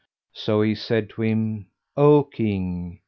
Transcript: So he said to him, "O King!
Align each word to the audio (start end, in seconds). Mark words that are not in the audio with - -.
So 0.33 0.63
he 0.63 0.73
said 0.73 1.11
to 1.11 1.21
him, 1.21 1.67
"O 1.95 2.23
King! 2.23 2.97